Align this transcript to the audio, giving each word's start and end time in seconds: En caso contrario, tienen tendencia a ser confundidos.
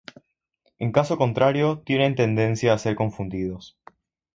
En 0.79 0.91
caso 0.91 1.19
contrario, 1.19 1.83
tienen 1.85 2.15
tendencia 2.15 2.73
a 2.73 2.77
ser 2.79 2.95
confundidos. 2.95 3.77